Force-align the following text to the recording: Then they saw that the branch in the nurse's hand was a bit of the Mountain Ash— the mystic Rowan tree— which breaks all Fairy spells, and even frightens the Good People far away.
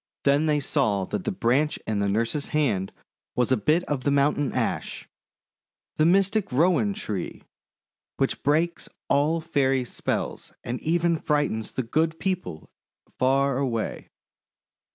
Then 0.23 0.47
they 0.47 0.59
saw 0.59 1.05
that 1.05 1.25
the 1.25 1.31
branch 1.31 1.77
in 1.85 1.99
the 1.99 2.09
nurse's 2.09 2.47
hand 2.47 2.91
was 3.35 3.51
a 3.51 3.55
bit 3.55 3.83
of 3.83 4.03
the 4.03 4.09
Mountain 4.09 4.51
Ash— 4.51 5.07
the 5.97 6.07
mystic 6.07 6.51
Rowan 6.51 6.95
tree— 6.95 7.43
which 8.17 8.41
breaks 8.41 8.89
all 9.09 9.41
Fairy 9.41 9.85
spells, 9.85 10.53
and 10.63 10.79
even 10.81 11.17
frightens 11.17 11.73
the 11.73 11.83
Good 11.83 12.19
People 12.19 12.71
far 13.19 13.59
away. 13.59 14.07